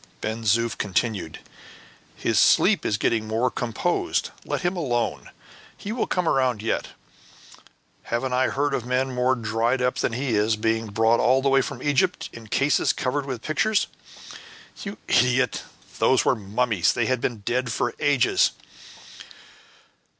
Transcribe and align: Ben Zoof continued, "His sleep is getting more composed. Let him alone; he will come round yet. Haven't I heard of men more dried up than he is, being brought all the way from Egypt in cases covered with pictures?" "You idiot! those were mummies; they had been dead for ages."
Ben 0.19 0.45
Zoof 0.45 0.79
continued, 0.79 1.41
"His 2.15 2.39
sleep 2.39 2.87
is 2.87 2.97
getting 2.97 3.27
more 3.27 3.51
composed. 3.51 4.31
Let 4.43 4.61
him 4.61 4.75
alone; 4.75 5.29
he 5.77 5.91
will 5.91 6.07
come 6.07 6.27
round 6.27 6.63
yet. 6.63 6.87
Haven't 8.05 8.33
I 8.33 8.47
heard 8.47 8.73
of 8.73 8.83
men 8.83 9.13
more 9.13 9.35
dried 9.35 9.79
up 9.79 9.99
than 9.99 10.13
he 10.13 10.29
is, 10.29 10.55
being 10.55 10.87
brought 10.87 11.19
all 11.19 11.43
the 11.43 11.49
way 11.49 11.61
from 11.61 11.83
Egypt 11.83 12.29
in 12.33 12.47
cases 12.47 12.93
covered 12.93 13.27
with 13.27 13.43
pictures?" 13.43 13.85
"You 14.83 14.97
idiot! 15.07 15.61
those 15.99 16.25
were 16.25 16.35
mummies; 16.35 16.93
they 16.93 17.05
had 17.05 17.21
been 17.21 17.41
dead 17.41 17.71
for 17.71 17.93
ages." 17.99 18.53